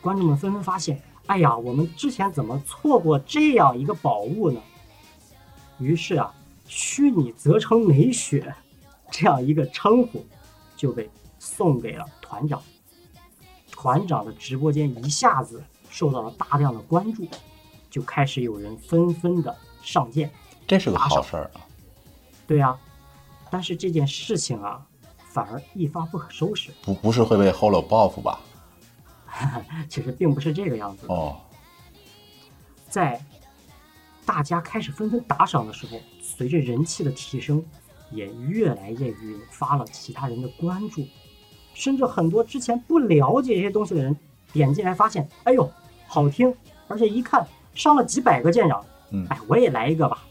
[0.00, 1.02] 观众们纷纷发现。
[1.28, 4.60] 哎呀，我们之前怎么错过这样一个宝物呢？
[5.78, 6.34] 于是啊，
[6.66, 8.54] 虚拟泽城美雪
[9.10, 10.24] 这样一个称呼
[10.74, 11.08] 就被
[11.38, 12.62] 送给了团长。
[13.70, 17.28] 团长的直播间一下子受到了大量的关注，
[17.90, 20.30] 就开始有人纷纷的上线。
[20.66, 21.60] 这是个好事儿啊！
[22.46, 22.76] 对呀，
[23.50, 24.84] 但是这件事情啊，
[25.28, 26.70] 反而一发不可收拾。
[26.82, 28.40] 不，不是会被 Holo 报复吧？
[29.88, 31.06] 其实并不是这个样子。
[31.08, 31.36] 哦，
[32.88, 33.20] 在
[34.24, 37.64] 大家开始纷纷打赏的时候，随着人气的提升，
[38.10, 41.06] 也越来越引发了其他人的关注。
[41.74, 44.16] 甚至很多之前不了解这些东西的人
[44.52, 45.70] 点进来，发现，哎呦，
[46.06, 46.52] 好听，
[46.88, 50.24] 而且一看上了几百个舰长，嗯，哎，我也来一个吧。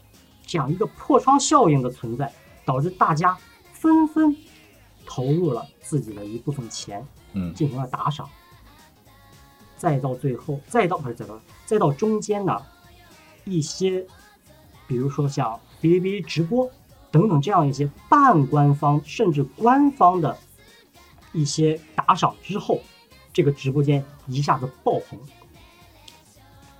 [0.46, 2.30] 这样一个破窗效应的存在，
[2.64, 3.36] 导致大家
[3.72, 4.36] 纷纷
[5.06, 8.28] 投入了自己的一部分钱，嗯，进行了打赏。
[9.78, 12.60] 再到最后，再到不是再到再到中间呢，
[13.46, 14.04] 一些，
[14.86, 16.70] 比如说像哔哩哔哩直播
[17.10, 20.36] 等等这样一些半官方甚至官方的。
[21.34, 22.80] 一些打赏之后，
[23.34, 25.18] 这个直播间一下子爆红，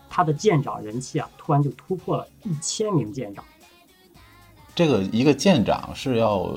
[0.08, 3.44] 他的舰长人气啊，突然就突破了一千名舰长。
[4.74, 6.50] 这个一个舰长是要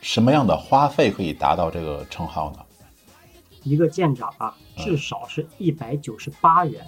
[0.00, 2.58] 什么样的花费可以达到这个称号呢？
[3.62, 6.86] 一个舰长啊，至少是一百九十八元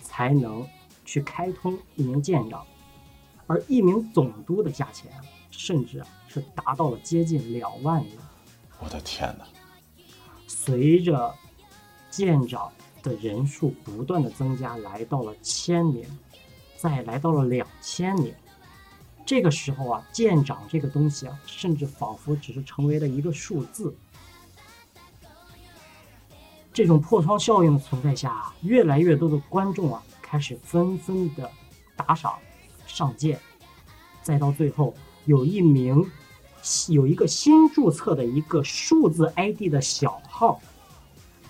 [0.00, 0.66] 才能
[1.04, 2.64] 去开通一名舰长，
[3.46, 8.12] 而一名总督的价钱啊，甚至啊是达到了接近两万元。
[8.78, 9.44] 我的天哪！
[10.46, 11.34] 随着
[12.10, 16.06] 舰长的人数不断的增加，来到了千名，
[16.76, 18.32] 再来到了两千名。
[19.26, 23.94] 这个时候啊，舰长这个东西啊，甚至仿佛只是成为了一个数字。
[26.78, 31.50] 这种破窗效应的存在下，越来越多的观众啊，开始纷纷的
[31.96, 32.38] 打赏、
[32.86, 33.36] 上舰，
[34.22, 36.08] 再到最后，有一名。
[36.88, 40.60] 有一个新注册的一个数字 ID 的小号，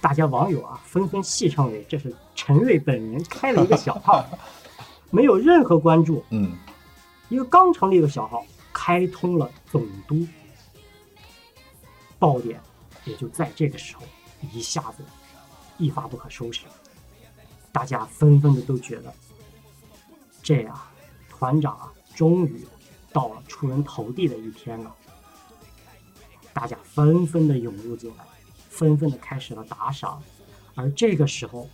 [0.00, 4.24] 大家网友啊纷纷戏称为这是陈瑞本人开了一个小号，
[5.10, 6.56] 没有任何关注，嗯，
[7.28, 10.26] 一个刚成立的小号开通了总督，
[12.18, 12.58] 爆点
[13.04, 14.02] 也就在这个时候
[14.52, 15.02] 一下子
[15.78, 16.66] 一发不可收拾，
[17.72, 19.14] 大家纷纷的都觉得，
[20.42, 20.78] 这样
[21.28, 22.66] 团长啊终于。
[23.10, 24.94] 到了出人头地的一天了，
[26.52, 28.24] 大家纷纷的涌入进来，
[28.68, 30.22] 纷纷的开始了打赏，
[30.74, 31.66] 而这个时候，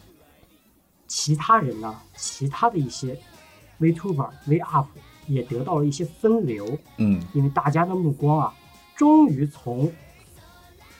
[1.09, 3.21] 其他人呢，其他的一些
[3.81, 4.87] Vtuber、Vup
[5.27, 8.55] 也得到了一些分流，嗯，因为大家的目光啊，
[8.95, 9.93] 终于从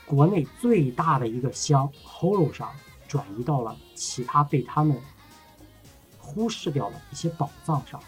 [0.05, 2.69] 国内最大的一个箱 Holo 上
[3.15, 5.01] 转移到了其他被他们
[6.19, 8.01] 忽视掉的一些宝藏上。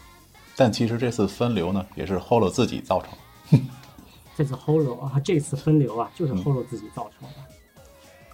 [0.57, 3.61] 但其实这次分流呢，也是 Holo 自己造成。
[4.37, 7.37] 这次 Holo 啊，这次分流啊，就是 Holo 自己造成的。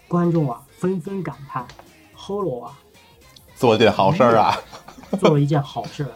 [0.08, 1.68] 观众啊，纷纷感叹
[2.16, 2.78] ：Holo 啊，
[3.54, 4.56] 做件好事儿啊，
[5.20, 6.12] 做了一件好事儿，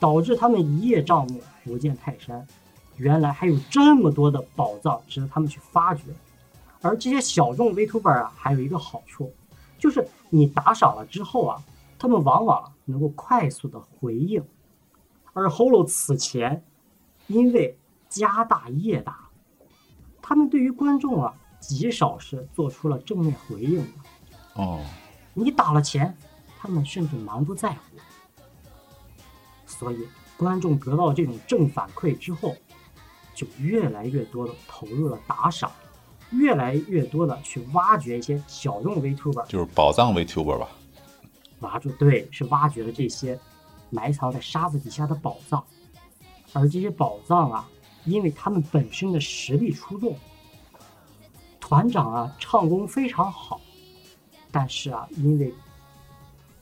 [0.00, 2.44] 导致他们一叶障目，不见泰山。
[2.96, 6.02] 原来还有这么多的宝藏值得他们去发掘。
[6.80, 9.32] 而这些小众 Vtuber 啊，还有一个好处，
[9.78, 11.62] 就是你打赏了之后啊，
[11.98, 14.44] 他们往往能够快速的回应。
[15.32, 16.64] 而 Holo 此前
[17.28, 19.28] 因为家大业大，
[20.20, 23.92] 他们对于观众啊极少是做出了正面回应的。
[24.54, 24.80] 哦，
[25.34, 26.16] 你打了钱，
[26.58, 27.78] 他们甚至蛮不在乎。
[29.64, 32.56] 所以观众得到这种正反馈之后，
[33.34, 35.70] 就越来越多的投入了打赏，
[36.30, 40.68] 越来越多的去挖掘一些小众 Vtuber，就是宝藏 Vtuber 吧？
[41.60, 43.38] 挖住对，是挖掘了这些。
[43.90, 45.64] 埋藏在沙子底下的宝藏，
[46.52, 47.66] 而这些宝藏啊，
[48.04, 50.14] 因为他们本身的实力出众，
[51.58, 53.62] 团长啊唱功非常好，
[54.50, 55.54] 但是啊，因为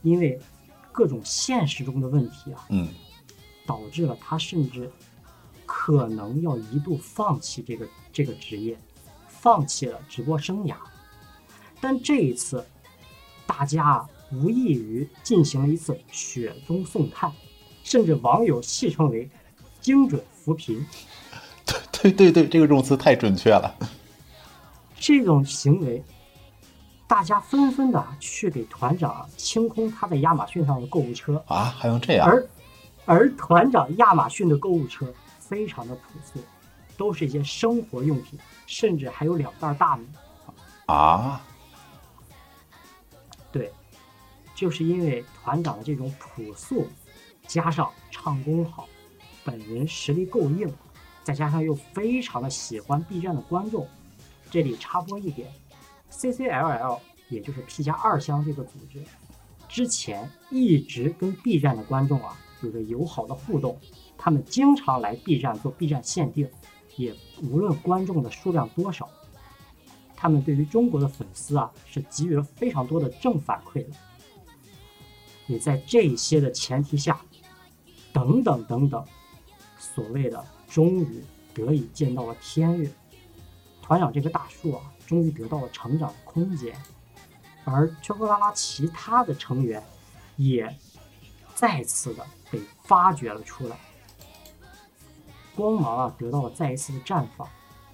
[0.03, 0.39] 因为
[0.93, 2.87] 各种现实中的问题啊，嗯，
[3.65, 4.89] 导致了他甚至
[5.65, 8.79] 可能要一度放弃这个这个职业，
[9.47, 10.75] 放弃了直播生涯。
[11.79, 12.67] 但这一次，
[13.45, 14.09] 大家啊。
[14.29, 17.31] 无异于进行了一次雪中送炭，
[17.81, 19.29] 甚至网友戏称为
[19.79, 20.85] “精准扶贫
[21.93, 23.73] ”。对对对对，这个用词太准确了。
[24.99, 26.03] 这种行为，
[27.07, 32.27] 大家纷纷的去给团长清空他在亚马逊上的购物车啊，还用这样？
[32.27, 32.45] 而
[33.05, 35.07] 而团长亚马逊的购物车
[35.39, 36.41] 非常的朴素，
[36.97, 40.07] 都是一些生活用品，甚至还有两袋大米。
[40.87, 41.41] 啊。
[43.51, 43.71] 对
[44.53, 46.87] 就是因为团长的这种朴素，
[47.47, 48.87] 加上唱功好，
[49.43, 50.71] 本人实力够硬，
[51.23, 53.87] 再加上又非常的喜欢 B 站的观众。
[54.49, 55.49] 这里插播一点
[56.11, 59.03] ，CCLL 也就是 P 加二乡这个组织，
[59.67, 63.79] 之前一直跟 B 站的观众啊有着友好的互动，
[64.17, 66.49] 他们经常来 B 站做 B 站限定，
[66.97, 69.09] 也无论观众的数量多少，
[70.15, 73.89] 他们对于中国的粉丝啊是给予了非常多的正反馈的。
[75.45, 77.21] 也在这些的前提下，
[78.11, 79.05] 等等等等，
[79.79, 81.23] 所谓的终于
[81.53, 82.91] 得以见到了天日。
[83.81, 86.75] 团长这棵大树啊，终于得到了成长的空间，
[87.63, 89.81] 而秋克拉拉其他的成员
[90.35, 90.77] 也
[91.55, 93.77] 再次的被发掘了出来，
[95.57, 97.45] 光芒啊得到了再一次的绽放。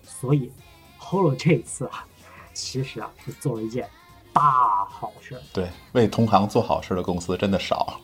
[0.04, 0.52] 所以
[1.00, 2.06] ，Holo 这一次啊，
[2.54, 3.90] 其实啊是做了一件
[4.32, 5.42] 大好事。
[5.52, 8.00] 对，为同行做好事的公司真的少。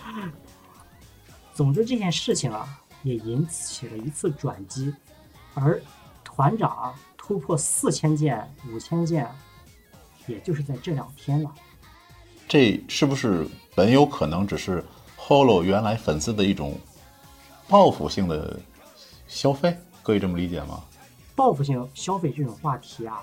[1.54, 4.92] 总之，这件事情啊，也引起了一次转机，
[5.54, 5.80] 而。
[6.36, 9.30] 团长突破四千件、五千件，
[10.26, 11.54] 也就是在这两天了。
[12.48, 14.84] 这是不是本有可能只是
[15.16, 16.76] Holo 原来粉丝的一种
[17.68, 18.58] 报复性的
[19.26, 19.76] 消费？
[20.02, 20.82] 可以这么理解吗？
[21.34, 23.22] 报复性消费这种话题啊，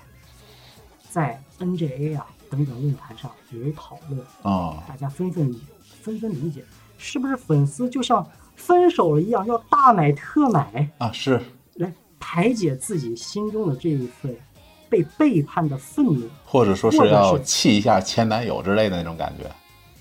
[1.10, 5.54] 在 NJA 啊等等论坛上也有讨论啊，大家纷纷
[6.02, 6.64] 纷纷理解，
[6.98, 8.26] 是不是粉丝就像
[8.56, 11.10] 分手了一样，要大买特买啊？
[11.12, 11.40] 是
[11.74, 11.92] 来。
[12.24, 14.34] 排解自己心中的这一份
[14.88, 19.50] 被背叛的愤怒，或者说是要气一下前男友之类的那种感觉。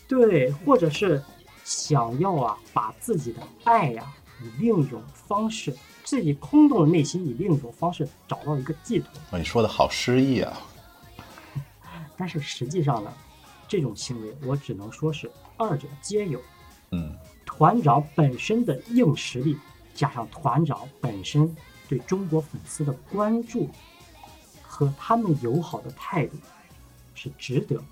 [0.08, 1.22] 对，或者是
[1.64, 4.06] 想要啊，把自己的爱呀，
[4.44, 9.40] 以另一种方式，自己空洞的内心以另一种方式找到一个寄托。
[9.40, 10.62] 你说的好诗意啊！
[12.18, 13.14] 但是实际上呢，
[13.68, 16.42] 这种行为我只能说是二者皆有。
[16.92, 17.16] 嗯，
[17.46, 19.58] 团长本身的硬实力，
[19.94, 21.56] 加上团长本身。
[21.90, 23.70] 对中国粉丝的关注
[24.62, 26.38] 和他们友好的态度
[27.14, 27.84] 是值得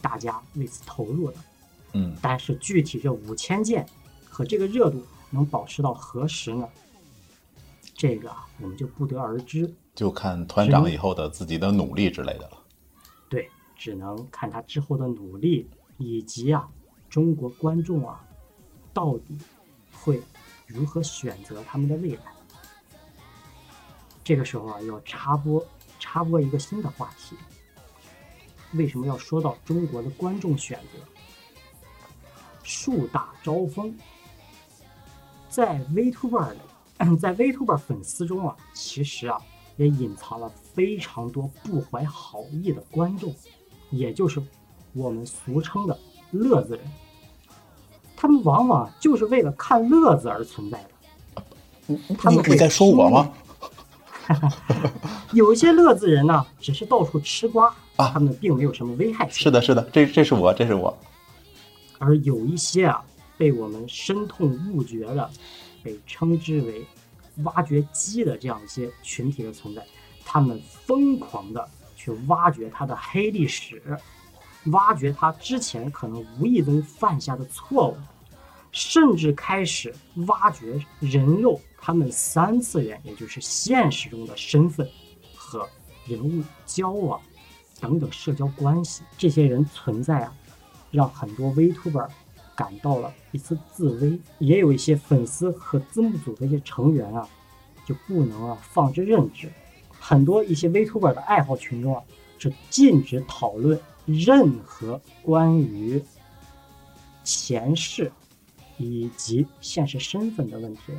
[0.00, 1.36] 大家为此投入的，
[1.94, 3.84] 嗯，但是具体这五千件
[4.30, 6.68] 和这个热度能保持到何时呢？
[7.94, 12.58] 这个我们就不得而知，就看团长以后的自己的努力之类的了。
[13.28, 16.68] 对，只能看他之后的努力，以及啊，
[17.10, 18.24] 中国观众啊，
[18.92, 19.36] 到底
[19.92, 20.22] 会
[20.66, 22.22] 如何选择他们的未来。
[24.22, 25.66] 这个时候啊，要插播
[25.98, 27.36] 插播一个新的话题。
[28.74, 31.00] 为什么要说到中国的观众选择？
[32.62, 33.96] 树大招风，
[35.48, 36.46] 在 Vtuber
[37.18, 39.38] 在 Vtuber 粉丝中啊，其实啊
[39.76, 43.34] 也隐藏了非常多不怀好意的观众，
[43.90, 44.42] 也就是
[44.92, 45.98] 我们俗称的
[46.30, 46.84] 乐子人。
[48.16, 50.82] 他们往往就是为了看乐子而存在
[51.86, 51.96] 的。
[52.18, 53.32] 他们你在说我吗？
[55.32, 59.44] 有一些乐子人呢，只是到处吃瓜啊，他们并没有什么危害性。
[59.44, 60.98] 是的，是的，这这是我，这是我。
[61.98, 63.02] 而有一些啊，
[63.38, 65.30] 被我们深痛悟觉的，
[65.82, 66.84] 被称之为
[67.44, 69.82] “挖掘机”的这样一些群体的存在，
[70.24, 71.66] 他们疯狂的
[71.96, 73.96] 去挖掘他的黑历史，
[74.66, 77.96] 挖掘他之前可能无意中犯下的错误。
[78.70, 79.92] 甚至开始
[80.26, 84.86] 挖掘人肉他们三次元，也就是现实中的身份
[85.34, 85.66] 和
[86.06, 87.18] 人物交往
[87.80, 89.02] 等等社交关系。
[89.16, 90.34] 这些人存在啊，
[90.90, 92.08] 让很多 Vtuber
[92.58, 94.20] 感到了一丝自危。
[94.38, 97.26] 也有一些粉丝和字幕组的一些成员啊，
[97.86, 99.48] 就不能啊放之任之。
[99.98, 102.02] 很多一些 Vtuber 的爱好群众啊，
[102.38, 106.02] 是禁止讨论任何关于
[107.22, 108.10] 前世。
[108.80, 110.92] 以及现实身份的问题。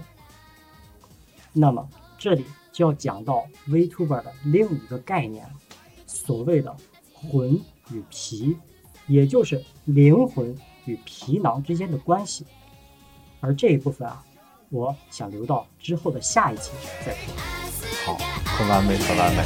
[1.53, 2.43] 那么这里
[2.74, 5.49] 就要讲到 Vtuber 的另一个概念，
[6.05, 6.76] 所谓的
[7.14, 7.53] 魂
[7.89, 8.57] 与皮，
[9.07, 10.53] 也就是灵魂
[10.90, 12.46] 与皮囊之间的关系。
[13.40, 14.24] 而这一部分啊，
[14.70, 16.72] 我想留到之后的下一期
[17.06, 17.34] 再说。
[18.06, 19.44] 好，很完美，很完美。